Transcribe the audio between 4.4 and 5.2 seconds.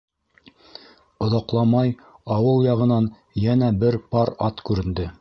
ат күренде.